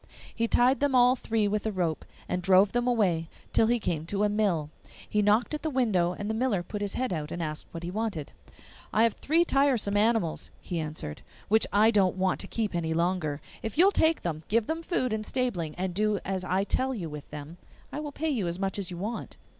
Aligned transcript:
He 0.33 0.47
tied 0.47 0.79
them 0.79 0.95
all 0.95 1.15
three 1.15 1.47
with 1.47 1.63
a 1.67 1.71
rope, 1.71 2.05
and 2.27 2.41
drove 2.41 2.71
them 2.71 2.87
away 2.87 3.29
till 3.53 3.67
he 3.67 3.77
came 3.79 4.07
to 4.07 4.23
a 4.23 4.29
mill. 4.29 4.71
He 5.07 5.21
knocked 5.21 5.53
at 5.53 5.61
the 5.61 5.69
window, 5.69 6.13
and 6.13 6.27
the 6.27 6.33
miller 6.33 6.63
put 6.63 6.81
his 6.81 6.95
head 6.95 7.13
out 7.13 7.31
and 7.31 7.39
asked 7.39 7.67
what 7.69 7.83
he 7.83 7.91
wanted. 7.91 8.31
'I 8.91 9.03
have 9.03 9.13
three 9.13 9.45
tiresome 9.45 9.95
animals,' 9.95 10.49
he 10.59 10.79
answered, 10.79 11.21
'which 11.49 11.67
I 11.71 11.91
don't 11.91 12.15
want 12.17 12.39
to 12.39 12.47
keep 12.47 12.73
any 12.73 12.95
longer. 12.95 13.41
If 13.61 13.77
you 13.77 13.85
will 13.85 13.91
take 13.91 14.23
them, 14.23 14.41
give 14.47 14.65
them 14.65 14.81
food 14.81 15.13
and 15.13 15.23
stabling, 15.23 15.75
and 15.75 15.93
do 15.93 16.17
as 16.25 16.43
I 16.43 16.63
tell 16.63 16.95
you 16.95 17.07
with 17.07 17.29
them, 17.29 17.57
I 17.91 17.99
will 17.99 18.11
pay 18.11 18.31
you 18.31 18.47
as 18.47 18.57
much 18.57 18.79
as 18.79 18.89
you 18.89 18.97
want. 18.97 19.37